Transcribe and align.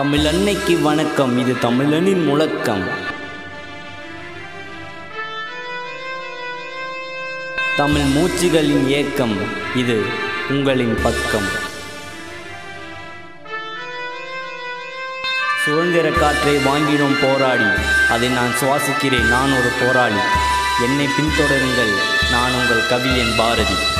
தமிழ் 0.00 0.26
அன்னைக்கு 0.26 0.80
வணக்கம். 0.80 1.38
இது 1.38 1.52
தமிழனின் 1.52 2.24
முழக்கம். 2.24 2.88
தமிழ் 7.76 8.00
மூச்சுகளின் 8.00 8.86
ஏக்கம். 8.86 9.36
இது 9.76 10.04
உங்களின் 10.48 10.98
பக்கம். 11.02 11.48
சுதந்திர 15.64 16.10
காற்றை 16.10 16.56
வாங்கினோம் 16.56 17.18
போராடி. 17.22 17.80
அதை 18.10 18.28
நான் 18.28 18.54
சுவாசிக்கிறேன். 18.60 19.28
நான் 19.28 19.52
ஒரு 19.52 19.70
போராளி. 19.80 20.20
என்னை 20.82 21.06
பின்தொடருங்கள். 21.06 21.94
நான் 22.30 22.52
உங்கள் 22.52 22.86
கவியன் 22.90 23.36
பாரதி. 23.36 23.99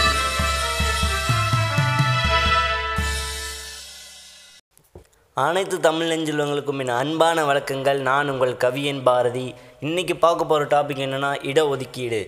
அனைத்து 5.40 5.76
தமிழ் 5.84 6.08
நெஞ்சுள்ளவங்களுக்கும் 6.10 6.80
என் 6.82 6.92
அன்பான 7.00 7.44
வழக்கங்கள் 7.48 7.98
நான் 8.08 8.30
உங்கள் 8.32 8.54
கவியன் 8.64 9.02
பாரதி. 9.08 9.44
இன்றைக்கி 9.86 10.14
பார்க்க 10.24 10.48
போகிற 10.52 10.64
டாபிக் 10.72 11.02
என்னென்னா 11.04 11.30
இடஒதுக்கீடு. 11.50 12.20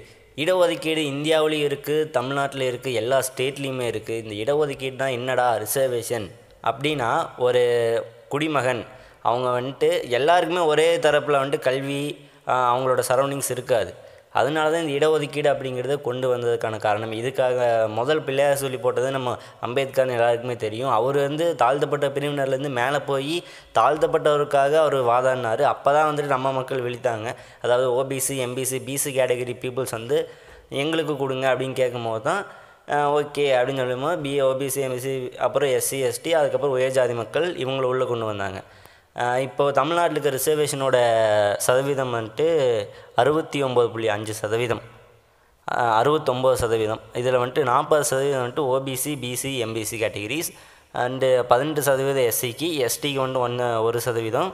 இடஒதுக்கீடு 0.42 1.02
இந்தியாவிலையும் 1.12 1.66
இருக்குது 1.70 2.06
தமிழ்நாட்டில் 2.16 2.64
இருக்குது 2.68 2.98
எல்லா 3.00 3.18
ஸ்டேட்லேயுமே 3.28 3.86
இருக்குது 3.92 4.22
இந்த 4.24 4.34
இடஒதுக்கீடுனா 4.42 5.08
என்னடா 5.18 5.48
ரிசர்வேஷன் 5.64 6.28
அப்படின்னா 6.70 7.10
ஒரு 7.46 7.64
குடிமகன் 8.34 8.82
அவங்க 9.28 9.48
வந்துட்டு 9.58 9.90
எல்லாருக்குமே 10.18 10.62
ஒரே 10.72 10.88
தரப்பில் 11.06 11.40
வந்துட்டு 11.40 11.66
கல்வி 11.68 12.00
அவங்களோட 12.70 13.02
சரௌண்டிங்ஸ் 13.10 13.52
இருக்காது. 13.56 13.90
அதனால 14.40 14.66
தான் 14.72 14.82
இந்த 14.84 14.94
இடஒதுக்கீடு 14.98 15.48
அப்படிங்கிறத 15.52 15.96
கொண்டு 16.08 16.26
வந்ததுக்கான 16.32 16.78
காரணம். 16.86 17.12
இதுக்காக 17.20 17.58
முதல் 17.98 18.22
பிள்ளையார் 18.26 18.62
சொல்லி 18.62 18.78
போட்டது 18.84 19.08
நம்ம 19.16 19.36
அம்பேத்கர்னு 19.66 20.16
எல்லாருக்குமே 20.18 20.56
தெரியும். 20.66 20.92
அவர் 20.98 21.18
வந்து 21.26 21.46
தாழ்த்தப்பட்ட 21.62 22.08
பிரிவினர்லேருந்து 22.16 22.72
மேலே 22.80 23.00
போய் 23.10 23.36
தாழ்த்தப்பட்டவருக்காக 23.78 24.72
அவர் 24.84 24.98
வாதாடினார். 25.12 25.64
அப்போ 25.74 25.90
தான் 25.98 26.08
வந்துட்டு 26.10 26.34
நம்ம 26.36 26.52
மக்கள் 26.60 26.84
விழித்தாங்க. 26.86 27.28
அதாவது 27.66 27.88
OBC 28.00 28.36
MBC 28.46 28.80
BC 28.88 29.12
category 29.20 29.56
peoples 29.64 29.96
வந்து 29.98 30.18
எங்களுக்கு 30.82 31.14
கொடுங்க 31.22 31.46
அப்படின்னு 31.52 31.78
கேட்கும்போது 31.82 32.24
தான் 32.30 32.42
ஓகே 33.18 33.44
அப்படின்னு 33.56 33.82
சொல்லும்போது 33.82 34.16
பி 34.24 34.30
ஓபிசி 34.46 34.80
எம்பிசி 34.86 35.12
அப்புறம் 35.46 35.70
எஸ்சி 35.76 35.98
எஸ்டி 36.06 36.30
அதுக்கப்புறம் 36.38 36.76
உயர்ஜாதி 36.78 37.14
மக்கள் 37.20 37.46
இவங்களை 37.62 37.86
உள்ளே 37.90 38.06
கொண்டு 38.10 38.26
வந்தாங்க. 38.30 38.60
இப்போது 39.46 39.74
தமிழ்நாட்டில் 39.78 40.16
இருக்க 40.16 40.30
ரிசர்வேஷனோட 40.36 40.96
சதவீதம் 41.66 42.14
வந்துட்டு 42.16 42.46
அறுபத்தி 43.22 43.58
ஒம்பது 43.66 43.88
புள்ளி 43.94 44.08
அஞ்சு 44.14 44.34
சதவீதம். 44.42 44.82
அறுபத்தொம்பது 46.00 46.56
சதவீதம். 46.62 47.02
இதில் 47.20 47.38
வந்துட்டு 47.40 47.64
நாற்பது 47.72 48.04
சதவீதம் 48.10 48.42
வந்துட்டு 48.42 48.64
OBC 48.74 49.12
BC 49.24 49.52
MBC 49.66 49.98
categories. 50.04 50.50
And 51.04 51.28
பதினெட்டு 51.50 51.82
சதவீதம் 51.88 52.26
எஸ்சிக்கு 52.30 52.68
எஸ்டிக்கு 52.86 53.20
வந்து 53.26 53.38
ஒன்று 53.46 53.66
ஒரு 53.86 54.00
சதவீதம். 54.06 54.50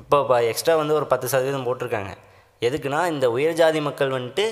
இப்போ 0.00 0.18
இப்போ 0.24 0.36
எக்ஸ்ட்ரா 0.50 0.74
வந்து 0.80 0.96
ஒரு 0.98 1.06
பத்து 1.12 1.26
சதவீதம் 1.34 1.66
போட்டிருக்காங்க. 1.68 2.12
எதுக்குன்னா 2.66 2.98
இந்த 3.12 3.26
உயர்ஜாதி 3.36 3.80
மக்கள் 3.86 4.16
வந்துட்டு 4.18 4.44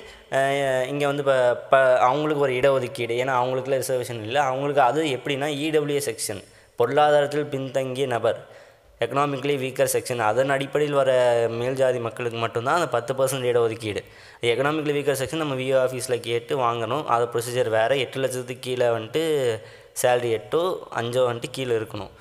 இங்கே 0.93 1.07
வந்து 1.11 1.23
இப்போ 1.25 1.37
இப்போ 1.65 1.81
அவங்களுக்கு 2.07 2.45
ஒரு 2.47 2.55
இடஒதுக்கீடு. 2.61 3.15
ஏன்னா 3.23 3.35
அவங்களுக்குலாம் 3.41 3.83
ரிசர்வேஷன் 3.85 4.23
இல்லை. 4.29 4.41
அவங்களுக்கு 4.53 4.83
அது 4.91 5.03
எப்படின்னா 5.17 5.51
இடபிள்யூ 5.67 6.01
செக்ஷன் 6.09 6.43
பொருளாதாரத்தில் 6.81 7.53
பின்தங்கிய 7.55 8.07
நபர். 8.17 8.41
எக்கனாமிக்கலி 9.05 9.55
வீக்கர் 9.63 9.91
செக்ஷன் 9.93 10.23
அதன் 10.31 10.53
அடிப்படையில் 10.55 10.97
வர 10.99 11.11
மேல் 11.61 11.79
ஜாதி 11.81 12.01
மக்களுக்கு 12.07 12.39
மட்டும்தான் 12.43 12.79
அந்த 12.79 12.89
பத்து 12.95 13.13
பர்சன்ட் 13.19 13.47
இடஒதுக்கீடு. 13.51 14.01
எக்கனாமிக்கலி 14.51 14.95
வீக்கர் 14.97 15.19
செக்ஷன் 15.21 15.43
நம்ம 15.43 15.55
விஓ 15.61 15.77
ஆஃபீஸில் 15.85 16.25
கேட்டு 16.27 16.55
வாங்கணும். 16.65 17.05
அது 17.15 17.27
ப்ரொசீஜர் 17.35 17.71
வேறு. 17.77 17.97
எட்டு 18.05 18.21
லட்சத்துக்கு 18.25 18.67
கீழே 18.67 18.89
வந்துட்டு 18.97 19.23
சேலரி 20.03 20.33
எட்டோ 20.41 20.63
அஞ்சோ 21.01 21.23
வந்துட்டு 21.31 21.51
கீழே 21.59 21.75
இருக்கணும். 21.81 22.13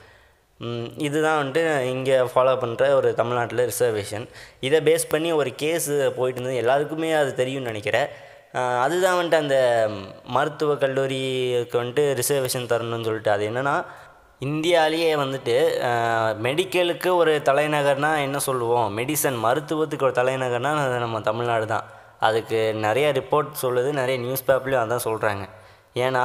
இதுதான் 1.08 1.40
வந்துட்டு 1.42 1.66
இங்கே 1.96 2.16
ஃபாலோ 2.32 2.56
பண்ணுற 2.64 2.88
ஒரு 3.02 3.10
தமிழ்நாட்டில் 3.20 3.66
ரிசர்வேஷன் 3.72 4.26
இதை 4.68 4.80
பேஸ் 4.88 5.12
பண்ணி 5.14 5.30
ஒரு 5.42 5.52
கேஸு 5.62 5.94
போயிட்டு 6.18 6.40
இருந்தது. 6.40 6.62
எல்லாருக்குமே 6.64 7.12
அது 7.22 7.32
தெரியும்னு 7.44 7.72
நினைக்கிறேன். 7.72 8.10
அதுதான் 8.84 9.18
வந்துட்டு 9.18 9.44
அந்த 9.46 9.58
மருத்துவக் 10.36 10.84
கல்லூரிக்கு 10.84 11.78
வந்துட்டு 11.82 12.06
ரிசர்வேஷன் 12.20 12.72
தரணும்னு 12.74 13.08
சொல்லிட்டு. 13.10 13.32
அது 13.36 13.44
என்னென்னா 13.50 13.76
இந்தியாவிலேயே 14.48 15.12
வந்துட்டு 15.22 15.56
மெடிக்கலுக்கு 16.46 17.10
ஒரு 17.22 17.32
தலைநகர்னால் 17.48 18.22
என்ன 18.26 18.38
சொல்லுவோம்? 18.46 18.86
மெடிசன் 18.98 19.38
மருத்துவத்துக்கு 19.46 20.06
ஒரு 20.08 20.16
தலைநகர்னால் 20.20 20.80
அது 20.84 21.00
நம்ம 21.06 21.20
தமிழ்நாடு 21.30 21.66
தான். 21.74 21.88
அதுக்கு 22.28 22.60
நிறைய 22.86 23.08
ரிப்போர்ட் 23.18 23.50
சொல்லுது 23.64 23.90
நிறைய 24.00 24.18
நியூஸ் 24.26 24.46
பேப்பர்லேயும் 24.50 24.84
அதான் 24.86 25.06
சொல்கிறாங்க 25.08 25.44
ஏன்னா 26.06 26.24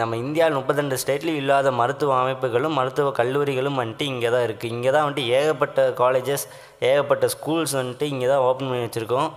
நம்ம 0.00 0.16
இந்தியாவில் 0.24 0.58
முப்பத்திரெண்டு 0.58 0.98
ஸ்டேட்லேயும் 1.02 1.40
இல்லாத 1.42 1.70
மருத்துவ 1.80 2.12
அமைப்புகளும் 2.22 2.76
மருத்துவ 2.78 3.10
கல்லூரிகளும் 3.18 3.80
வந்துட்டு 3.80 4.04
இங்கே 4.12 4.30
தான் 4.34 4.44
இருக்குது 4.46 4.72
இங்கே 4.76 4.90
தான் 4.96 5.04
வந்துட்டு 5.06 5.26
ஏகப்பட்ட 5.38 5.82
காலேஜஸ் 6.02 6.46
ஏகப்பட்ட 6.90 7.28
ஸ்கூல்ஸ் 7.34 7.74
வந்துட்டு 7.80 8.06
இங்கே 8.12 8.28
தான் 8.32 8.44
ஓப்பன் 8.48 8.70
பண்ணி 8.70 8.86
வச்சுருக்கோம். 8.86 9.28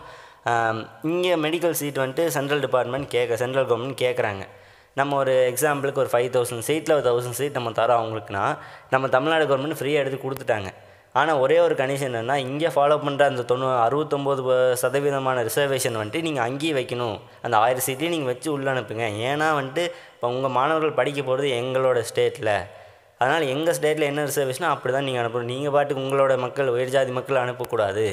இங்கே 1.12 1.34
மெடிக்கல் 1.46 1.78
சீட் 1.80 2.02
வந்துட்டு 2.04 2.26
சென்ட்ரல் 2.38 2.64
டிபார்ட்மெண்ட் 2.66 3.08
கேட்க 3.16 3.38
சென்ட்ரல் 3.44 3.68
கவர்மெண்ட் 3.70 4.02
கேட்குறாங்க 4.06 4.44
நம்ம 5.00 5.16
ஒரு 5.22 5.34
எக்ஸாம்பிளுக்கு 5.52 6.02
ஒரு 6.04 6.12
ஃபைவ் 6.14 6.30
தௌசண்ட் 6.36 6.66
சீட்டில் 6.68 6.96
ஒரு 6.98 7.06
தௌசண்ட் 7.10 7.38
சீட் 7.40 7.58
நம்ம 7.58 7.72
தரோம் 7.80 8.02
அவங்களுக்குனா 8.02 8.46
நம்ம 8.94 9.08
தமிழ்நாடு 9.16 9.46
கவர்மெண்ட் 9.52 9.80
ஃப்ரீயாக 9.80 10.04
எடுத்து 10.04 10.20
கொடுத்துட்டாங்க. 10.24 10.70
ஆனால் 11.20 11.40
ஒரே 11.44 11.58
ஒரு 11.66 11.76
கண்டிஷன் 11.80 12.10
என்னென்னா 12.10 12.36
இங்கே 12.48 12.70
ஃபாலோ 12.74 12.96
பண்ணுற 13.06 13.24
அந்த 13.32 13.44
தொண்ணூ 13.52 13.68
அறுபத்தொம்போது 13.86 14.42
சதவீதமான 14.82 15.44
ரிசர்வேஷன் 15.48 15.98
வந்துட்டு 16.00 16.26
நீங்கள் 16.28 16.46
அங்கேயே 16.48 16.74
வைக்கணும். 16.80 17.18
அந்த 17.46 17.56
ஆயிரம் 17.64 17.86
சீட்டையும் 17.88 18.14
நீங்கள் 18.16 18.32
வச்சு 18.32 18.50
உள்ளே 18.56 18.70
அனுப்புங்க. 18.74 19.06
ஏன்னா 19.30 19.48
வந்துட்டு 19.60 19.86
இப்போ 20.16 20.28
உங்கள் 20.34 20.54
மாணவர்கள் 20.58 20.98
படிக்க 21.00 21.22
போகிறது 21.30 21.50
எங்களோட 21.62 22.02
ஸ்டேட்டில் 22.12 22.54
அதனால் 23.22 23.46
எங்கள் 23.54 23.76
ஸ்டேட்டில் 23.78 24.10
என்ன 24.10 24.26
ரிசர்வேஷனோ 24.30 24.68
அப்படி 24.74 24.92
தான் 24.96 25.08
நீங்கள் 25.08 25.24
அனுப்பணும். 25.24 25.52
நீங்கள் 25.54 25.74
பாட்டுக்கு 25.76 26.04
உங்களோட 26.06 26.34
மக்கள் 26.46 26.74
உயர்ஜாதி 26.76 27.14
மக்கள் 27.18 27.44
அனுப்பக்கூடாது. 27.46 28.06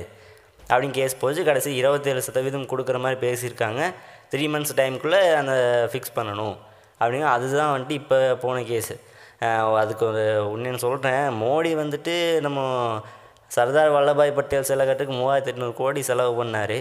அப்படின்னு 0.71 0.97
கேஸ் 1.01 1.21
போச்சு. 1.21 1.43
கடைசி 1.49 1.71
இருபத்தேழு 1.81 2.23
சதவீதம் 2.29 2.71
கொடுக்குற 2.73 2.99
மாதிரி 3.05 3.19
பேசியிருக்காங்க. 3.27 3.83
த்ரீ 4.33 4.45
மந்த்ஸ் 4.55 4.77
டைமுக்குள்ளே 4.81 5.21
அந்த 5.41 5.55
ஃபிக்ஸ் 5.93 6.17
பண்ணணும். 6.19 6.57
அப்படிங்க 7.01 7.29
அதுதான் 7.37 7.73
வந்துட்டு 7.75 7.97
இப்போ 8.01 8.19
போன 8.45 8.63
கேஸு 8.71 8.95
அதுக்கு 9.81 10.05
ஒரு 10.11 10.23
உண்மைன்னு 10.53 10.83
சொல்கிறேன் 10.85 11.27
மோடி 11.43 11.71
வந்துட்டு 11.83 12.15
நம்ம 12.47 12.61
சர்தார் 13.57 13.91
வல்லபாய் 13.97 14.37
பட்டேல் 14.39 14.69
சிலை 14.69 14.85
கட்டுக்கு 14.87 15.15
மூவாயிரத்தி 15.19 15.53
எட்நூறு 15.53 15.75
கோடி 15.81 16.01
செலவு 16.09 16.33
பண்ணார். 16.41 16.79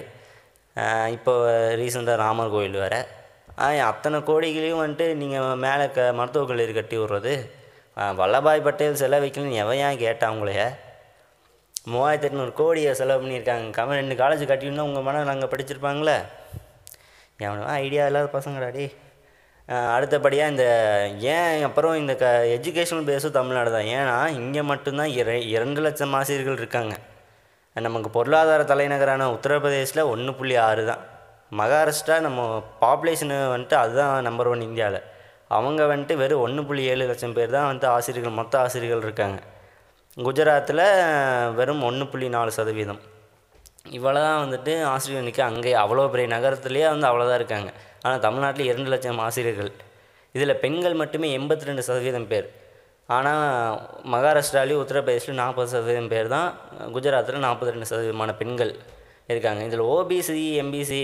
இப்போ 1.15 1.33
ரீசெண்டாக 1.81 2.21
ராமர் 2.23 2.53
கோயில் 2.55 2.79
வேறு. 2.83 3.01
அத்தனை 3.89 4.17
கோடிகளையும் 4.29 4.81
வந்துட்டு 4.83 5.05
நீங்கள் 5.19 5.59
மேலே 5.65 5.85
க 5.97 6.07
மருத்துவக் 6.19 6.49
கல்லூரி 6.51 6.73
கட்டி 6.77 6.97
விட்றது. 7.01 7.33
வல்லபாய் 8.21 8.65
பட்டேல் 8.65 8.99
செலை 9.01 9.19
வைக்கணும்னு 9.25 9.61
எவன் 9.63 9.81
ஏன் 9.87 10.01
கேட்டான் 10.05 10.33
உங்களைய? 10.35 10.63
மூவாயிரத்தி 11.93 12.27
எட்நூறு 12.29 12.51
கோடியை 12.61 12.91
செலவு 12.99 13.21
பண்ணியிருக்காங்க. 13.21 13.69
கவன் 13.77 13.99
ரெண்டு 14.01 14.15
காலேஜ் 14.21 14.43
கட்டியிருந்தா 14.51 14.87
உங்கள் 14.89 15.05
மனம் 15.07 15.29
நாங்கள் 15.31 15.51
படிச்சிருப்பாங்களே? 15.53 16.17
எவனும் 17.39 17.71
ஐடியா 17.85 18.03
இல்லாத 18.09 18.27
பசங்கடாடி 18.37 18.85
அடுத்தபடியாக 19.95 20.51
இந்த 20.53 20.65
ஏன் 21.35 21.63
அப்புறம் 21.67 21.95
இந்த 22.01 22.13
க 22.21 22.25
எஜுகேஷனல் 22.55 23.07
பேஸும் 23.09 23.35
தமிழ்நாடு 23.37 23.69
தான். 23.75 23.87
ஏன்னா 23.97 24.17
இங்கே 24.39 24.61
மட்டும்தான் 24.71 25.11
இர 25.19 25.29
இரண்டு 25.53 25.79
லட்சம் 25.85 26.13
ஆசிரியர்கள் 26.19 26.59
இருக்காங்க. 26.61 26.93
நமக்கு 27.85 28.09
பொருளாதார 28.17 28.61
தலைநகரான 28.71 29.29
உத்தரப்பிரதேசில் 29.35 30.09
ஒன்று 30.11 30.33
புள்ளி 30.39 30.55
ஆறு 30.67 30.83
தான். 30.91 31.01
மகாராஷ்டிரா 31.59 32.15
நம்ம 32.27 32.41
பாப்புலேஷனு 32.83 33.39
வந்துட்டு 33.53 33.77
அதுதான் 33.81 34.27
நம்பர் 34.27 34.51
ஒன் 34.51 34.67
இந்தியாவில் 34.69 35.01
அவங்க 35.55 35.81
வந்துட்டு 35.91 36.15
வெறும் 36.21 36.43
ஒன்று 36.45 36.61
புள்ளி 36.69 36.83
ஏழு 36.91 37.03
லட்சம் 37.09 37.35
பேர் 37.39 37.55
தான் 37.57 37.67
வந்துட்டு 37.69 37.91
ஆசிரியர்கள் 37.95 38.39
மொத்த 38.39 38.53
ஆசிரியர்கள் 38.63 39.05
இருக்காங்க. 39.07 39.39
குஜராத்தில் 40.27 40.85
வெறும் 41.59 41.83
ஒன்று 41.89 42.05
புள்ளி 42.13 42.29
நாலு 42.37 42.51
சதவீதம். 42.59 43.01
இவ்வளோ 43.97 44.19
தான் 44.27 44.41
வந்துட்டு 44.43 44.73
ஆசிரியர் 44.93 45.21
எண்ணிக்கை 45.21 45.43
அங்கே 45.49 45.73
அவ்வளோ 45.83 46.05
பெரிய 46.13 46.27
நகரத்துலேயே 46.35 46.87
வந்து 46.93 47.07
அவ்வளோதான் 47.09 47.39
இருக்காங்க. 47.41 47.69
ஆனால் 48.05 48.23
தமிழ்நாட்டில் 48.25 48.69
இரண்டு 48.71 48.89
லட்சம் 48.93 49.21
ஆசிரியர்கள். 49.27 49.71
இதில் 50.35 50.59
பெண்கள் 50.63 50.99
மட்டுமே 51.01 51.27
எண்பத்தி 51.37 51.69
ரெண்டு 51.69 51.83
சதவீதம் 51.87 52.29
பேர். 52.31 52.47
ஆனால் 53.15 53.43
மகாராஷ்டிராலையும் 54.13 54.81
உத்தரப்பிரதேசிலும் 54.83 55.41
நாற்பது 55.43 55.69
சதவீதம் 55.73 56.11
பேர் 56.13 56.29
தான் 56.35 56.49
குஜராத்தில் 56.95 57.45
நாற்பத்தி 57.47 57.73
ரெண்டு 57.75 57.89
சதவீதமான 57.91 58.33
பெண்கள் 58.41 58.73
இருக்காங்க. 59.31 59.61
இதில் 59.69 59.83
ஓபிசி 59.95 60.43
எம்பிசி 60.63 61.01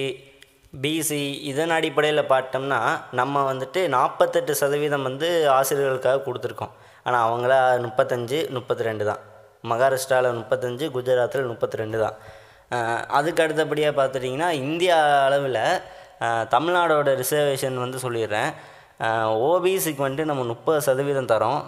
பிசி 0.84 1.22
இதன் 1.52 1.74
அடிப்படையில் 1.78 2.30
பார்த்தோம்னா 2.34 2.78
நம்ம 3.20 3.42
வந்துட்டு 3.52 3.82
நாற்பத்தெட்டு 3.96 4.54
சதவீதம் 4.60 5.08
வந்து 5.10 5.28
ஆசிரியர்களுக்காக 5.56 6.22
கொடுத்துருக்கோம். 6.28 6.74
ஆனால் 7.06 7.24
அவங்கள 7.28 7.54
முப்பத்தஞ்சு 7.86 8.40
முப்பத்தி 8.58 8.84
ரெண்டு 8.90 9.06
தான். 9.10 9.22
மகாராஷ்டிராவில் 9.72 10.38
முப்பத்தஞ்சு 10.42 10.86
குஜராத்தில் 10.96 11.50
முப்பத்தி 11.52 11.82
ரெண்டு 11.82 11.98
தான். 12.04 12.16
அதுக்கு 13.08 13.44
அடுத்தபடியாக 13.44 14.04
பார்த்துட்டிங்கன்னா 14.04 14.50
இந்தியா 14.50 15.26
அளவில் 15.26 15.80
தமிழ்நாடோட 16.22 17.24
ரிசர்வேஷன் 17.24 17.74
வந்து 17.74 17.98
சொல்லிடுறேன். 17.98 18.54
ஓபிசிக்கு 19.50 20.02
வந்துட்டு 20.02 20.26
நம்ம 20.26 20.44
முப்பது 20.44 20.82
சதவீதம் 20.82 21.26
தரோம். 21.26 21.64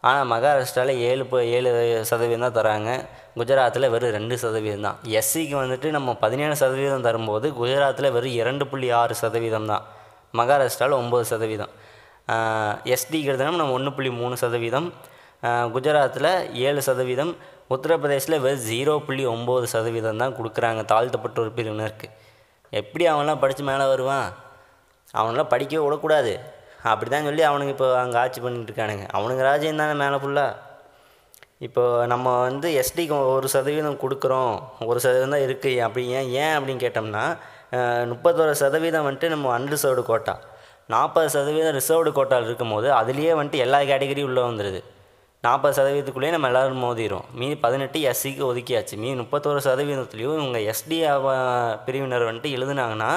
ஆனால் 0.00 0.28
மகாராஷ்டிராவில் 0.30 0.98
ஏழு 0.98 1.26
ப- 1.26 1.44
ஏழு 1.44 2.00
சதவீதம் 2.04 2.52
தான் 2.52 2.64
தராங்க. 2.64 3.04
குஜராத்தில் 3.36 3.90
வெறும் 3.90 4.10
ரெண்டு 4.10 4.38
சதவீதம் 4.38 4.80
தான். 4.80 4.96
எஸ்சிக்கு 5.04 5.56
வந்துட்டு 5.62 5.84
நம்ம 5.84 6.14
பதினேழு 6.14 6.56
சதவீதம் 6.56 7.02
தரும்போது 7.02 7.50
குஜராத்தில் 7.50 8.12
வெறும் 8.12 8.30
இரண்டு 8.30 8.66
புள்ளி 8.66 8.90
ஆறு 8.90 9.14
சதவீதம் 9.14 9.66
தான். 9.66 9.84
மகாராஷ்டிராவில் 10.32 10.98
ஒம்பது 11.02 11.20
சதவீதம். 11.20 11.68
எஸ்டிக்கு 12.84 13.28
எடுத்தோம்னா 13.30 13.56
நம்ம 13.56 13.70
ஒன்று 13.70 13.92
புள்ளி 13.92 14.10
மூணு 14.10 14.36
சதவீதம். 14.36 14.92
குஜராத்தில் 15.42 16.52
ஏழு 16.52 16.82
சதவீதம். 16.82 17.36
உத்தரப்பிரதேசில் 17.74 18.42
வெறும் 18.44 18.66
ஜீரோ 18.70 18.92
புள்ளி 19.06 19.24
ஒம்பது 19.32 19.66
சதவீதம் 19.72 20.22
தான் 20.22 20.36
கொடுக்குறாங்க 20.38 20.82
தாழ்த்தப்பட்ட 20.92 21.36
ஒரு 21.44 21.50
பிரிவினருக்கு. 21.56 22.08
எப்படி 22.80 23.04
அவன்லாம் 23.12 23.42
படித்து 23.42 23.64
மேலே 23.70 23.84
வருவான்? 23.92 24.28
அவனெல்லாம் 25.18 25.50
படிக்கவே 25.52 25.82
விடக்கூடாது. 25.86 26.32
அப்படி 26.90 27.08
தான் 27.12 27.26
சொல்லி 27.28 27.42
அவனுங்க 27.50 27.72
இப்போ 27.76 27.88
அங்கே 28.02 28.18
ஆட்சி 28.22 28.40
பண்ணிகிட்டு 28.42 28.70
இருக்கானுங்க. 28.70 29.04
அவனுங்க 29.16 29.42
ராஜ்யம் 29.50 29.82
தானே 29.82 29.94
மேலே 30.02 30.18
ஃபுல்லாக 30.22 30.66
இப்போ 31.66 31.84
நம்ம 32.12 32.26
வந்து 32.48 32.68
எஸ்டிக்கு 32.80 33.14
ஒரு 33.36 33.46
சதவீதம் 33.54 34.02
கொடுக்குறோம். 34.02 34.52
ஒரு 34.90 34.98
சதவீதம் 35.04 35.34
தான் 35.34 35.46
இருக்குது 35.46 35.80
அப்படி 35.86 36.04
ஏன் 36.18 36.28
ஏன் 36.42 36.54
அப்படின்னு 36.56 36.84
கேட்டோம்னா 36.84 37.24
முப்பத்தோரு 38.12 38.52
சதவீதம் 38.62 39.06
வந்துட்டு 39.06 39.28
நம்ம 39.34 39.50
அன்ரிசர்வ்டு 39.56 40.04
கோட்டா 40.10 40.34
நாற்பது 40.92 41.28
சதவீதம் 41.36 41.76
ரிசர்வ்டு 41.78 42.10
கோட்டாவில் 42.18 42.48
இருக்கும்போது 42.50 42.88
அதுலேயே 43.00 43.32
வந்துட்டு 43.38 43.64
எல்லா 43.64 43.78
கேட்டகரியும் 43.90 44.28
உள்ளே 44.30 44.44
வந்துடுது 44.48 44.80
நாற்பது 45.40 45.74
சதவீதத்துக்குள்ளேயே 45.78 46.30
நம்ம 46.30 46.46
எல்லோரும் 46.46 46.82
மோதிரும் 46.84 47.26
மீதி 47.34 47.56
பதினெட்டு 47.56 47.98
எஸ்சிக்கு 48.10 48.42
ஒதுக்கியாச்சு. 48.50 48.96
மீதி 48.96 49.20
முப்பத்தோரு 49.20 49.60
சதவீதத்துலேயும் 49.66 50.38
இவங்க 50.38 50.58
எஸ்டி 50.72 50.96
பிரிவினர் 51.84 52.22
வந்துட்டு 52.22 52.50
எழுதுனாங்கன்னா 52.58 53.10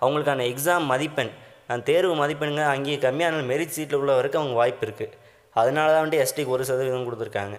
அவங்களுக்கான 0.00 0.44
எக்ஸாம் 0.52 0.84
மதிப்பெண் 0.92 1.30
அந்த 1.66 1.82
தேர்வு 1.82 2.14
மதிப்பெண்ங்க 2.14 2.62
அங்கேயே 2.64 2.96
கம்மியான 2.96 3.40
மெரிட் 3.50 3.74
சீட்டில் 3.76 4.00
உள்ள 4.02 4.14
வரைக்கும் 4.14 4.42
அவங்க 4.42 4.60
வாய்ப்பு 4.60 4.86
இருக்குது 4.86 5.16
அதனால 5.60 5.92
தான் 5.92 6.02
வந்துட்டு 6.04 6.26
எஸ்டிக்கு 6.26 6.54
ஒரு 6.56 6.64
சதவீதம் 6.64 7.06
கொடுத்துருக்காங்க. 7.08 7.56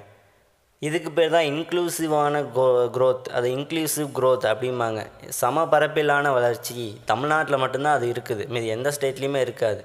இதுக்கு 0.80 1.12
பேர் 1.12 1.32
தான் 1.32 1.48
இன்க்ளூசிவான 1.54 2.52
கோ 2.58 2.66
growth. 2.98 3.32
அது 3.38 3.48
இன்க்ளூசிவ் 3.56 4.10
க்ரோத் 4.20 4.46
அப்படிம்பாங்க. 4.52 5.00
சம 5.28 5.64
பரப்பிலான 5.72 6.34
வளர்ச்சி. 6.34 7.02
தமிழ்நாட்டில் 7.06 7.64
மட்டும்தான் 7.64 7.98
அது 7.98 8.12
இருக்குது. 8.12 8.48
மீதி 8.48 8.68
எந்த 8.76 8.92
ஸ்டேட்லேயுமே 9.00 9.42
இருக்காது. 9.48 9.82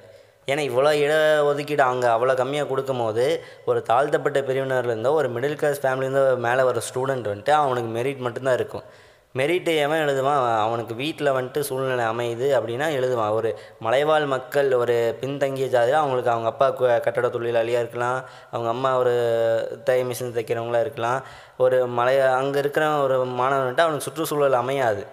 ஏன்னா 0.46 0.50
இவ்வளோ 0.50 0.90
இட 0.92 1.44
ஒதுக்கீடு 1.44 1.82
அங்கே 1.82 2.06
அவ்வளோ 2.06 2.34
கம்மியாக 2.34 2.66
கொடுக்கும் 2.66 2.98
போது 2.98 3.44
ஒரு 3.64 3.82
தாழ்த்தப்பட்ட 3.82 4.40
பிரிவினர்லேருந்தோ 4.40 5.10
ஒரு 5.10 5.30
மிடில் 5.30 5.54
கிளாஸ் 5.54 5.86
ஃபேமிலியிருந்தோ 5.86 6.36
மேலே 6.36 6.62
வர 6.62 6.80
ஸ்டூடெண்ட் 6.94 7.26
வந்துட்டு 7.26 7.50
அவனுக்கு 7.50 8.02
மெரிட் 8.02 8.16
மட்டும்தான் 8.16 8.54
இருக்கும். 8.54 8.82
மெரிட்டு 9.38 9.76
எவன் 9.76 9.98
எழுதுவான்? 9.98 10.60
அவனுக்கு 10.60 10.94
வீட்டில் 10.94 11.32
வந்துட்டு 11.32 11.60
சூழ்நிலை 11.60 12.04
அமையுது 12.04 12.46
அப்படின்னா 12.46 12.94
எழுதுவான். 12.94 13.30
ஒரு 13.30 13.58
மலைவாழ் 13.78 14.24
மக்கள் 14.24 14.74
ஒரு 14.74 15.16
பின்தங்கிய 15.20 15.66
ஜாதியாக 15.66 15.98
அவங்களுக்கு 15.98 16.30
அவங்க 16.30 16.48
அப்பா 16.48 16.72
கு- 16.72 17.00
கட்டட 17.00 17.28
தொழிலாளியாக 17.28 17.78
இருக்கலாம். 17.80 18.24
அவங்க 18.50 18.70
அம்மா 18.70 18.98
ஒரு 18.98 19.80
தை 19.84 20.04
மிஷின் 20.04 20.34
தைக்கிறவங்களா 20.34 20.80
இருக்கலாம். 20.80 21.24
ஒரு 21.58 21.86
மலை 21.86 22.20
அங்கே 22.20 22.58
இருக்கிற 22.58 23.02
ஒரு 23.02 23.24
மாணவன் 23.24 23.74
வந்துட்டு 23.74 23.80
அவனுக்கு 23.80 24.04
சுற்றுச்சூழல் 24.04 24.52
அமையாது. 24.52 25.06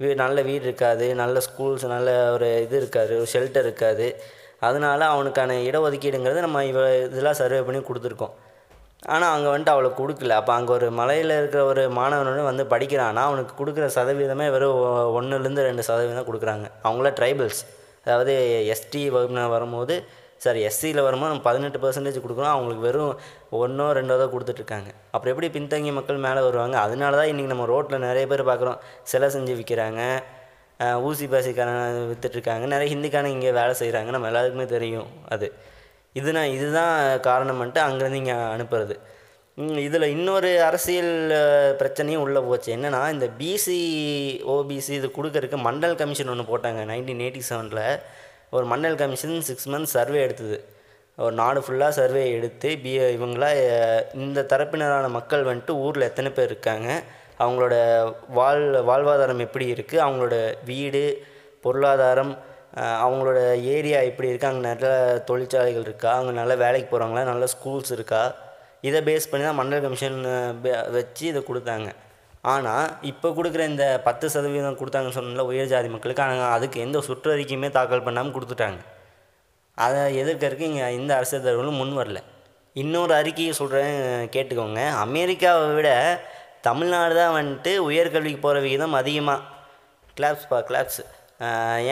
வீ 0.00 0.14
நல்ல 0.14 0.40
வீடு 0.40 0.62
இருக்காது 0.62 1.14
நல்ல 1.14 1.38
ஸ்கூல்ஸ் 1.38 1.86
நல்ல 1.86 2.32
ஒரு 2.32 2.62
இது 2.62 2.76
இருக்காது 2.76 3.16
ஒரு 3.16 3.26
ஷெல்டர் 3.32 3.58
இருக்காது. 3.58 4.22
அதனால 4.66 5.00
அவனுக்கான 5.14 5.56
இடஒதுக்கீடுங்கிறது 5.68 6.44
நம்ம 6.46 6.64
இவ 6.72 6.84
இதெல்லாம் 7.06 7.38
சர்வே 7.40 7.60
பண்ணி 7.66 7.80
கொடுத்துருக்கோம். 7.88 8.34
ஆனால் 9.14 9.32
அங்கே 9.34 9.48
வந்துட்டு 9.52 9.74
அவளுக்கு 9.74 9.98
கொடுக்கல. 10.02 10.36
அப்போ 10.40 10.52
அங்கே 10.58 10.72
ஒரு 10.76 10.86
மலையில் 11.00 11.34
இருக்கிற 11.40 11.60
ஒரு 11.72 11.82
மாணவனோட 11.98 12.44
வந்து 12.50 12.64
படிக்கிறான்னா 12.72 13.24
அவனுக்கு 13.30 13.52
கொடுக்குற 13.60 13.88
சதவீதமே 13.96 14.46
வெறும் 14.54 14.78
ஒன்றுலேருந்து 15.18 15.66
ரெண்டு 15.68 15.82
சதவீதம் 15.88 16.28
கொடுக்குறாங்க. 16.30 16.66
அவங்கள 16.86 17.10
ட்ரைபல்ஸ் 17.18 17.60
அதாவது 18.06 18.34
எஸ்டி 18.74 19.02
வகுப்பினர் 19.16 19.54
வரும்போது 19.56 19.94
சாரி 20.42 20.60
எஸ்சியில் 20.68 21.00
வரும்போது 21.06 21.30
நம்ம 21.32 21.44
பதினெட்டு 21.46 21.78
பர்சன்டேஜ் 21.84 22.18
கொடுக்குறோம். 22.24 22.52
அவங்களுக்கு 22.54 22.82
வெறும் 22.88 23.14
ஒன்றோ 23.60 23.86
ரெண்டோ 23.98 24.16
தான் 24.20 24.32
கொடுத்துட்ருக்காங்க. 24.34 24.90
அப்புறம் 25.14 25.32
எப்படி 25.32 25.48
பின்தங்கிய 25.56 25.92
மக்கள் 25.96 26.24
மேலே 26.26 26.40
வருவாங்க? 26.48 26.76
அதனால 26.86 27.16
தான் 27.20 27.30
இன்றைக்கி 27.30 27.50
நம்ம 27.52 27.66
ரோட்டில் 27.72 28.04
நிறைய 28.08 28.24
பேர் 28.32 28.42
பார்க்குறோம். 28.50 28.78
சிலை 29.12 29.28
செஞ்சு 29.36 29.54
விற்கிறாங்க. 29.60 30.02
ஊசி 31.08 31.26
பாசிக்காரன் 31.32 32.08
விற்றுட்ருக்காங்க 32.10 32.66
நிறைய 32.72 32.88
ஹிந்திக்காரங்க 32.94 33.36
இங்கே 33.36 33.52
வேலை 33.60 33.72
செய்கிறாங்க 33.80 34.10
நம்ம 34.16 34.28
எல்லாருக்குமே 34.30 34.66
தெரியும் 34.76 35.08
அது. 35.34 35.46
இதுனா 36.18 36.42
இதுதான் 36.56 36.94
காரணம்ன்ட்டு 37.28 37.80
அங்கேருந்து 37.86 38.20
இங்கே 38.22 38.36
அனுப்புறது. 38.54 38.94
இதில் 39.86 40.12
இன்னொரு 40.14 40.50
அரசியல் 40.68 41.12
பிரச்சனையும் 41.80 42.22
உள்ளே 42.24 42.40
போச்சு. 42.48 42.68
என்னென்னா 42.76 43.02
இந்த 43.14 43.26
பிசி 43.40 43.78
ஓபிசி 44.54 44.92
இது 45.00 45.08
கொடுக்கறதுக்கு 45.18 45.58
மண்டல் 45.68 45.98
கமிஷன் 46.00 46.32
ஒன்று 46.34 46.50
போட்டாங்க. 46.52 46.80
நைன்டீன் 46.92 47.22
எயிட்டி 47.26 47.42
செவனில் 47.50 47.84
ஒரு 48.56 48.66
Mandal 48.72 48.98
commission 49.02 49.46
six 49.48 49.68
months 49.74 49.96
survey 49.98 50.20
எடுத்தது. 50.26 50.58
ஒரு 51.24 51.34
நாடு 51.40 51.60
ஃபுல்லாக 51.66 51.92
சர்வே 52.00 52.24
எடுத்து 52.36 52.68
பி 52.82 52.92
இவங்களா 53.16 53.48
இந்த 54.24 54.44
தரப்பினரான 54.52 55.06
மக்கள் 55.18 55.48
வந்துட்டு 55.48 55.74
ஊரில் 55.84 56.08
எத்தனை 56.10 56.30
பேர் 56.36 56.50
இருக்காங்க? 56.52 56.90
அவங்களோட 57.42 57.74
வாழ் 58.38 58.64
வாழ்வாதாரம் 58.90 59.44
எப்படி 59.46 59.66
இருக்குது 59.74 60.04
அவங்களோட 60.06 60.36
வீடு 60.70 61.02
பொருளாதாரம் 61.66 62.32
அவங்களோட 63.04 63.38
ஏரியா 63.74 64.00
எப்படி 64.08 64.28
இருக்குது 64.30 64.50
அங்கே 64.50 64.64
நல்ல 64.66 64.88
தொழிற்சாலைகள் 65.28 65.86
இருக்கா? 65.86 66.10
அங்கே 66.18 66.32
நல்ல 66.40 66.52
வேலைக்கு 66.62 66.88
போகிறாங்களா 66.90 67.22
நல்ல 67.30 67.44
ஸ்கூல்ஸ் 67.54 67.92
இருக்கா? 67.96 68.20
இதை 68.88 68.98
பேஸ் 69.08 69.30
பண்ணி 69.30 69.44
தான் 69.46 69.58
மண்டல் 69.60 69.82
கமிஷன் 69.84 70.18
வச்சு 70.96 71.24
இதை 71.32 71.40
கொடுத்தாங்க. 71.48 71.88
ஆனால் 72.52 72.90
இப்போ 73.10 73.28
கொடுக்குற 73.38 73.62
இந்த 73.72 73.86
பத்து 74.06 74.26
சதவீதம் 74.34 74.78
கொடுத்தாங்கன்னு 74.80 75.18
சொன்னல 75.18 75.44
உயர் 75.50 75.72
ஜாதி 75.72 75.88
மக்களுக்கு 75.94 76.24
ஆனால் 76.26 76.54
அதுக்கு 76.56 76.78
எந்த 76.86 76.98
சுற்றறிக்கையுமே 77.08 77.70
தாக்கல் 77.78 78.06
பண்ணாமல் 78.08 78.34
கொடுத்துட்டாங்க. 78.36 78.80
அதை 79.78 80.02
எதிர்க்கறதுக்கு 80.22 80.68
இங்கே 80.72 80.86
இந்த 80.98 81.12
அரசியல் 81.18 81.44
தலைவர்களும் 81.44 81.80
முன் 81.80 81.98
வரல. 82.00 82.20
இன்னொரு 82.82 83.12
அறிக்கையை 83.20 83.52
சொல்கிறேன் 83.60 83.96
கேட்டுக்கோங்க. 84.34 84.82
அமெரிக்காவை 85.06 85.68
விட 85.78 85.90
தமிழ்நாடு 86.66 87.14
தான் 87.20 87.36
வந்துட்டு 87.38 87.72
உயர்கல்விக்கு 87.88 88.40
போகிற 88.44 88.60
விகிதம் 88.64 88.98
அதிகமாக 89.00 89.44
கிளாப்ஸ்ப்பா 90.18 90.58
கிளாப்ஸ் 90.68 91.00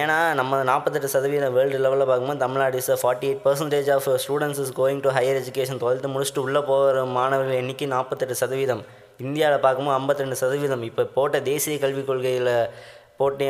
ஏன்னா 0.00 0.16
நம்ம 0.38 0.62
நாற்பத்தெட்டு 0.70 1.08
சதவீதம் 1.12 1.56
வேர்ல்டு 1.56 1.82
லெவலில் 1.84 2.08
பார்க்கும்போது 2.08 2.42
Tamil Nadu 2.44 2.78
is 2.80 2.90
forty 3.02 3.26
eight 3.28 3.42
percentage 3.44 3.90
of 3.96 4.08
students 4.24 4.60
is 4.62 4.72
going 4.80 5.02
to 5.04 5.10
higher 5.16 5.38
education 5.40 5.80
twelfth 5.82 6.10
முடிச்சுட்டு 6.14 6.44
உள்ளே 6.46 6.62
போகிற 6.70 7.04
மாணவர்கள் 7.18 7.60
எண்ணிக்கை 7.60 7.88
நாற்பத்தெட்டு 7.94 8.36
சதவீதம். 8.42 8.82
இந்தியாவில் 9.26 9.64
பார்க்கும்போது 9.66 9.96
ஐம்பத்தெண்டு 10.00 10.40
சதவீதம். 10.42 10.84
இப்போ 10.90 11.04
போட்ட 11.16 11.36
தேசிய 11.50 11.76
கல்விக் 11.84 12.10
கொள்கையில் 12.10 12.52
போட்டு 13.20 13.44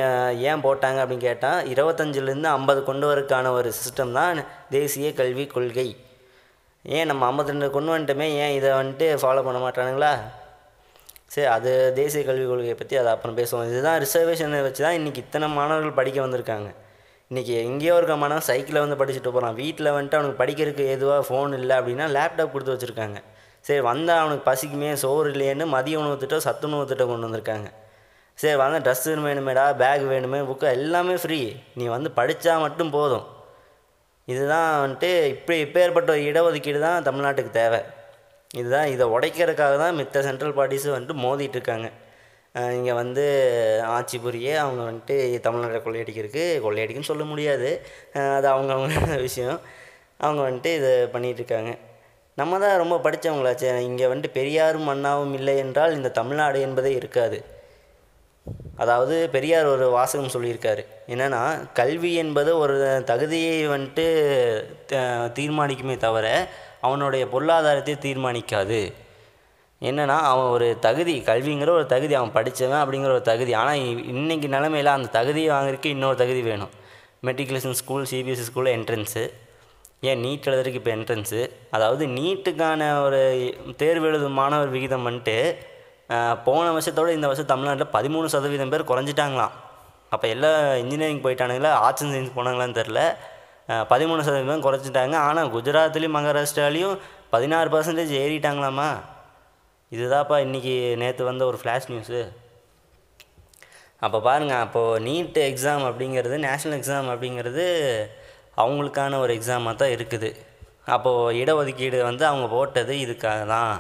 ஏன் 0.49 0.65
போட்டாங்க 0.67 0.99
அப்படின்னு 1.03 1.29
கேட்டால் 1.29 1.67
இருபத்தஞ்சிலேருந்து 1.75 2.51
ஐம்பது 2.57 2.83
கொண்டு 2.89 3.07
வரக்கான 3.11 3.53
ஒரு 3.59 3.71
சிஸ்டம் 3.81 4.17
தான் 4.19 4.45
தேசிய 4.77 5.09
கல்விக் 5.21 5.55
கொள்கை. 5.55 5.89
ஏன் 6.85 7.09
நம்ம 7.11 7.23
ஐம்பத்தி 7.31 7.53
ரெண்டு 7.55 7.77
கொண்டு 7.77 7.93
வந்துட்டோமே? 7.95 8.29
ஏன் 8.43 8.57
இதை 8.59 8.71
வந்துட்டு 8.81 9.07
ஃபாலோ 9.23 9.43
பண்ண 9.47 9.61
மாட்டானுங்களா? 9.65 10.13
சரி 11.37 11.49
அது 11.55 11.71
தேசிய 12.01 12.21
கல்விக் 12.27 12.51
கொள்கையை 12.51 12.75
பற்றி 12.81 12.95
அதை 13.01 13.11
அப்புறம் 13.15 13.39
பேசுவோம். 13.39 13.65
இதுதான் 13.71 13.97
ரிசர்வேஷனை 14.05 14.61
வச்சு 14.67 14.83
தான் 14.85 14.95
இன்றைக்கி 14.99 15.21
இத்தனை 15.25 15.47
மாணவர்கள் 15.57 15.97
படிக்க 15.99 16.19
வந்திருக்காங்க. 16.25 16.69
இன்றைக்கி 17.31 17.55
எங்கேயோ 17.65 17.95
இருக்க 17.99 18.15
மாணவன் 18.21 18.47
சைக்கிளில் 18.49 18.83
வந்து 18.85 18.99
படிச்சுட்டு 19.01 19.31
போகிறான் 19.35 19.57
வீட்டில் 19.63 19.91
வந்துட்டு 19.95 20.19
அவனுக்கு 20.19 20.39
படிக்கிறதுக்கு 20.43 20.85
எதுவாக 20.97 21.23
ஃபோன் 21.29 21.55
இல்லை 21.59 21.75
அப்படின்னா 21.81 22.07
லேப்டாப் 22.17 22.53
கொடுத்து 22.55 22.75
வச்சுருக்காங்க. 22.75 23.19
சரி 23.69 23.83
வந்தால் 23.89 24.21
அவனுக்கு 24.23 24.45
பசிக்குமே 24.51 24.93
சோறு 25.03 25.29
இல்லையேன்னு 25.35 25.67
மதிய 25.75 25.99
உணவு 26.03 26.17
திட்டம் 26.23 26.45
சத்துணவு 26.47 26.87
திட்டம் 26.93 27.11
கொண்டு 27.13 27.29
வந்திருக்காங்க. 27.29 27.69
சரி 28.39 28.57
வந்தால் 28.63 28.85
ட்ரெஸ்ஸு 28.87 29.17
வேணுமேடா 29.27 29.65
பேக் 29.83 30.05
வேணுமே 30.13 30.41
புக்கு 30.51 30.69
எல்லாமே 30.79 31.17
ஃப்ரீ 31.25 31.41
நீ 31.81 31.85
வந்து 31.97 32.13
படித்தா 32.21 32.55
மட்டும் 32.65 32.95
போதும். 32.97 33.27
இதுதான் 34.33 34.71
வந்துட்டு 34.85 35.11
இப்படி 35.35 35.59
இப்பேற்பட்ட 35.67 36.11
ஒரு 36.17 36.25
இடஒதுக்கீடு 36.31 36.81
தான் 36.87 37.07
தமிழ்நாட்டுக்கு 37.09 37.53
தேவை. 37.61 37.83
இதுதான் 38.51 38.91
இதை 38.95 39.05
உடைக்கிறதுக்காக 39.15 39.77
தான் 39.85 39.97
மித்த 40.01 40.23
சென்ட்ரல் 40.27 40.57
பார்ட்டிஸும் 40.59 40.95
வந்துட்டு 40.97 41.23
மோதிட்டு 41.25 41.57
இருக்காங்க. 41.59 41.89
இங்கே 42.77 42.93
வந்து 43.01 43.25
ஆட்சி 43.97 44.17
புரிய 44.27 44.51
அவங்க 44.65 44.83
வந்துட்டு 44.91 45.17
தமிழ்நாட்டை 45.47 45.81
கொள்ளையடிக்கிறதுக்கு 45.87 46.45
கொள்ளையடிக்குன்னு 46.67 47.11
சொல்ல 47.11 47.25
முடியாது. 47.33 47.71
அது 48.37 48.49
அவங்கவுங்க 48.55 49.19
விஷயம். 49.27 49.59
அவங்க 50.25 50.41
வந்துட்டு 50.49 50.71
இதை 50.79 50.93
பண்ணிகிட்ருக்காங்க 51.15 51.73
நம்ம 52.39 52.59
தான் 52.63 52.81
ரொம்ப 52.83 52.97
படித்தவங்களாச்சு 53.05 53.69
இங்கே 53.91 54.07
வந்துட்டு 54.13 54.37
பெரியாரும் 54.39 54.89
அண்ணாவும் 54.93 55.35
இல்லை 55.39 55.55
என்றால் 55.65 55.97
இந்த 55.99 56.09
தமிழ்நாடு 56.19 56.59
என்பதே 56.67 56.93
இருக்காது. 57.01 57.39
அதாவது 58.83 59.15
பெரியார் 59.35 59.69
ஒரு 59.75 59.87
வாசகம் 59.99 60.35
சொல்லியிருக்காரு. 60.35 60.83
என்னென்னா 61.13 61.41
கல்வி 61.79 62.11
என்பது 62.23 62.51
ஒரு 62.65 62.77
தகுதியை 63.11 63.57
வந்துட்டு 63.75 64.07
தீர்மானிக்குமே 65.39 65.97
தவிர 66.07 66.27
அவனுடைய 66.87 67.25
பொருளாதாரத்தை 67.33 67.95
தீர்மானிக்காது. 68.07 68.81
என்னென்னா 69.83 70.17
அவன் 70.31 70.51
ஒரு 70.57 70.67
தகுதி 70.87 71.15
கல்விங்கிற 71.29 71.71
ஒரு 71.79 71.87
தகுதி 71.95 72.15
அவன் 72.19 72.35
படித்தவன் 72.37 72.83
அப்படிங்கிற 72.83 73.11
ஒரு 73.17 73.25
தகுதி. 73.31 73.53
ஆனால் 73.61 73.81
இன்றைக்கி 74.13 74.49
நிலமையில 74.57 74.95
அந்த 74.99 75.11
தகுதியை 75.19 75.51
வாங்குறதுக்கு 75.55 75.95
இன்னொரு 75.97 76.17
தகுதி 76.23 76.43
வேணும். 76.51 76.73
மெட்ரிகுலேஷன் 77.27 77.77
ஸ்கூல் 77.81 78.07
சிபிஎஸ்சி 78.11 78.47
ஸ்கூலில் 78.49 78.75
என்ட்ரன்ஸு 78.79 79.25
ஏன் 80.09 80.21
நீட் 80.25 80.49
எழுதுறதுக்கு 80.49 80.81
இப்போ 80.81 80.93
என்ட்ரன்ஸு 80.97 81.41
அதாவது 81.77 82.05
நீட்டுக்கான 82.17 82.89
ஒரு 83.05 83.21
தேர்வு 83.83 84.07
எழுதும் 84.11 84.37
மாணவர் 84.41 84.75
விகிதம் 84.75 85.07
வந்துட்டு 85.09 85.37
போன 86.47 86.65
வருஷத்தோட 86.75 87.11
இந்த 87.19 87.27
வருஷம் 87.29 87.53
தமிழ்நாட்டில் 87.53 87.95
பதிமூணு 87.95 88.27
சதவீதம் 88.35 88.73
பேர் 88.73 88.91
குறைஞ்சிட்டாங்களாம். 88.91 89.55
அப்போ 90.15 90.27
எல்லாம் 90.35 90.59
இன்ஜினியரிங் 90.83 91.23
போயிட்டானுங்களா? 91.25 91.73
ஆர்ட்ஸ் 91.85 92.03
அண்ட் 92.05 92.15
சயின்ஸ் 92.15 92.37
போனாங்களான்னு 92.37 92.79
தெரில 92.81 93.01
பதிமூணு 93.93 94.25
சதவீதம் 94.27 94.65
குறைச்சிட்டாங்க. 94.67 95.15
ஆனால் 95.29 95.53
குஜராத்லேயும் 95.55 96.17
மகாராஷ்டிராலையும் 96.17 96.97
பதினாறு 97.35 97.69
பர்சன்டேஜ் 97.75 98.13
ஏறிட்டாங்களாம்மா 98.23 98.91
இதுதான்ப்பா 99.93 100.37
இன்றைக்கி 100.47 100.75
நேற்று 101.03 101.23
வந்த 101.31 101.43
ஒரு 101.51 101.59
ஃப்ளாஷ் 101.63 101.89
நியூஸு 101.93 102.21
அப்போ 104.07 104.19
பாருங்கள் 104.27 104.63
அப்போது 104.65 105.03
நீட் 105.07 105.39
எக்ஸாம் 105.51 105.85
அப்படிங்கிறது 105.89 106.37
நேஷ்னல் 106.47 106.77
எக்ஸாம் 106.79 107.09
அப்படிங்கிறது 107.13 107.65
அவங்களுக்கான 108.63 109.19
ஒரு 109.25 109.33
எக்ஸாமாக 109.39 109.75
தான் 109.83 109.95
இருக்குது. 109.97 110.31
அப்போது 110.95 111.37
இடஒதுக்கீடு 111.43 111.99
வந்து 112.09 112.25
அவங்க 112.31 112.47
போட்டது 112.55 112.95
இதுக்காக 113.05 113.41
தான். 113.55 113.75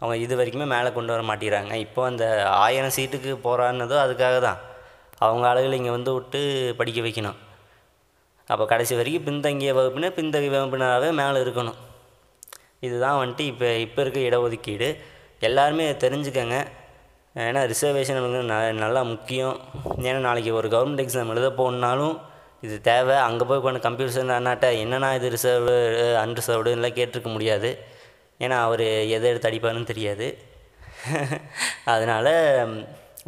அவங்க 0.00 0.16
இது 0.24 0.34
வரைக்குமே 0.40 0.66
மேலே 0.74 0.90
கொண்டு 0.96 1.12
வர 1.14 1.22
மாட்டேங்கிறாங்க. 1.30 1.74
இப்போ 1.86 2.00
அந்த 2.10 2.24
ஆயிரம் 2.64 2.94
சீட்டுக்கு 2.96 3.32
போகிறான்னதோ 3.46 3.98
அதுக்காக 4.04 4.36
தான். 4.48 4.60
அவங்க 5.26 5.44
ஆளுகளை 5.50 5.78
இங்கே 5.80 5.94
வந்து 5.96 6.12
விட்டு 6.18 6.40
படிக்க 6.80 7.00
வைக்கணும். 7.06 7.38
அப்போ 8.52 8.64
கடைசி 8.72 8.94
வரைக்கும் 8.98 9.26
பின்தங்கிய 9.28 9.72
வகுப்பினர் 9.78 10.16
பின்தங்கிய 10.18 10.52
வகுப்பினராகவே 10.54 11.10
மேலே 11.20 11.38
இருக்கணும். 11.44 11.78
இதுதான் 12.86 13.18
வந்துட்டு 13.20 13.44
இப்போ 13.52 13.68
இப்போ 13.86 14.00
இருக்க 14.04 14.20
இடஒதுக்கீடு. 14.28 14.88
எல்லாருமே 15.48 15.86
தெரிஞ்சுக்கங்க. 16.04 16.56
ஏன்னா 17.46 17.60
ரிசர்வேஷன் 17.72 18.18
ந 18.52 18.54
நல்லா 18.84 19.02
முக்கியம். 19.12 19.56
ஏன்னா 20.06 20.20
நாளைக்கு 20.28 20.52
ஒரு 20.60 20.68
கவர்மெண்ட் 20.74 21.02
எக்ஸாம் 21.04 21.32
எழுத 21.34 21.48
போகணுன்னாலும் 21.60 22.16
இது 22.66 22.76
தேவை. 22.88 23.16
அங்கே 23.26 23.44
போய் 23.50 23.64
கொண்டு 23.66 23.80
கம்ப்யூட்டர் 23.86 24.36
அண்ணாட்ட 24.38 24.68
என்னென்னா 24.84 25.10
இது 25.18 25.28
ரிசர்வ்டு 25.36 25.76
அன்ரிசர்வ்டுலாம் 26.22 26.96
கேட்டிருக்க 26.98 27.30
முடியாது. 27.36 27.70
ஏன்னா 28.44 28.56
அவர் 28.66 28.84
எதை 29.16 29.26
எடுத்து 29.32 29.50
அடிப்பாருன்னு 29.50 29.90
தெரியாது. 29.92 30.26
அதனால் 31.94 32.32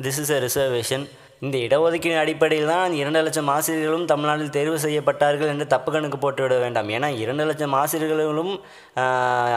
திஸ் 0.05 0.21
இஸ் 0.23 0.33
எ 0.37 0.39
ரிசர்வேஷன் 0.47 1.05
இந்த 1.47 1.57
இடஒதுக்கீடு 1.67 2.17
அடிப்படையில் 2.23 2.71
தான் 2.73 2.95
இரண்டு 3.01 3.21
லட்சம் 3.27 3.51
ஆசிரியர்களும் 3.55 4.09
தமிழ்நாட்டில் 4.11 4.55
தேர்வு 4.57 4.79
செய்யப்பட்டார்கள் 4.85 5.51
என்று 5.53 5.67
தப்பு 5.75 5.91
கணக்கு 5.95 6.19
போட்டுவிட 6.25 6.57
வேண்டாம். 6.65 6.91
ஏன்னா 6.97 7.09
இரண்டு 7.23 7.45
லட்சம் 7.51 7.77
ஆசிரியர்களும் 7.83 8.53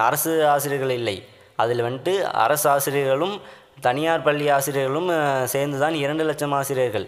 அரசு 0.06 0.34
ஆசிரியர்கள் 0.54 0.94
இல்லை. 1.00 1.18
அதில் 1.64 1.86
வந்துட்டு 1.88 2.14
அரசு 2.46 2.68
ஆசிரியர்களும் 2.76 3.36
தனியார் 3.88 4.26
பள்ளி 4.28 4.48
ஆசிரியர்களும் 4.58 5.10
சேர்ந்து 5.54 5.78
தான் 5.84 5.98
இரண்டு 6.04 6.24
லட்சம் 6.30 6.56
ஆசிரியர்கள். 6.60 7.08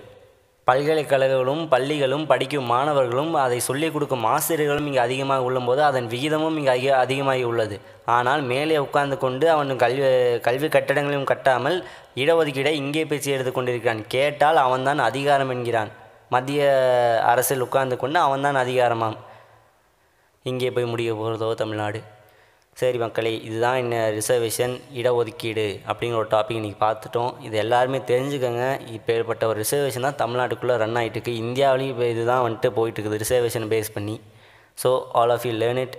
பல்கலைக்கழகங்களும் 0.69 1.63
பள்ளிகளும் 1.73 2.23
படிக்கும் 2.29 2.69
மாணவர்களும் 2.73 3.33
அதை 3.41 3.57
சொல்லிக் 3.67 3.93
கொடுக்கும் 3.95 4.23
ஆசிரியர்களும் 4.31 4.87
இங்கே 4.89 5.01
அதிகமாக 5.07 5.45
உள்ளம்போது 5.47 5.81
அதன் 5.89 6.07
விகிதமும் 6.13 6.57
இங்கே 6.59 6.71
அதிக 6.75 6.95
அதிகமாகி 7.03 7.43
உள்ளது. 7.49 7.75
ஆனால் 8.15 8.41
மேலே 8.51 8.77
உட்கார்ந்து 8.85 9.17
கொண்டு 9.25 9.45
அவன் 9.55 9.81
கல்வி 9.83 10.07
கல்வி 10.47 10.69
கட்டடங்களையும் 10.75 11.29
கட்டாமல் 11.31 11.77
இடஒதுக்கீடை 12.23 12.73
இங்கே 12.81 13.03
பேசி 13.11 13.35
எடுத்து 13.35 13.53
கொண்டிருக்கிறான். 13.53 14.01
கேட்டால் 14.15 14.63
அவன்தான் 14.65 15.03
அதிகாரம் 15.09 15.53
என்கிறான். 15.55 15.91
மத்திய 16.35 16.63
அரசில் 17.31 17.65
உட்கார்ந்து 17.67 17.97
கொண்டு 18.03 18.19
அவன்தான் 18.25 18.61
அதிகாரமாம். 18.65 19.17
இங்கே 20.51 20.71
போய் 20.75 20.91
முடிய 20.93 21.11
போகிறதோ 21.13 21.53
தமிழ்நாடு? 21.61 22.01
சரி 22.79 22.97
மக்களே 23.03 23.31
இதுதான் 23.47 23.77
என்ன 23.81 23.97
ரிசர்வேஷன் 24.15 24.73
இடஒதுக்கீடு 24.99 25.67
அப்படிங்கிற 25.89 26.17
ஒரு 26.21 26.29
டாபிக் 26.33 26.57
இன்றைக்கி 26.59 26.79
பார்த்துட்டோம். 26.81 27.29
இது 27.47 27.55
எல்லாருமே 27.61 27.99
தெரிஞ்சுக்கோங்க. 28.09 28.65
இப்போ 28.95 29.13
ஏற்பட்ட 29.17 29.43
ஒரு 29.51 29.57
ரிசர்வேஷன் 29.63 30.07
தான் 30.07 30.19
தமிழ்நாட்டுக்குள்ளே 30.23 30.75
ரன் 30.83 30.97
ஆகிட்டு 31.01 31.17
இருக்குது 31.17 31.41
இந்தியாவிலையும் 31.43 31.93
இப்போ 31.93 32.07
இதுதான் 32.15 32.43
வந்துட்டு 32.45 32.71
போயிட்டுருக்குது 32.79 33.21
ரிசர்வேஷன் 33.23 33.69
பேஸ் 33.75 33.93
பண்ணி. 33.97 34.15
So 34.83 34.91
all 35.21 35.33
of 35.35 35.45
you 35.49 35.53
learn 35.61 35.81
it 35.85 35.97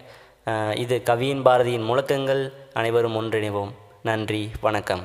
இது 0.84 0.98
கவியின் 1.10 1.42
பாரதியின் 1.48 1.88
முழக்கங்கள். 1.92 2.44
அனைவரும் 2.80 3.18
ஒன்றிணைவோம். 3.22 3.72
நன்றி 4.10 4.44
வணக்கம். 4.68 5.04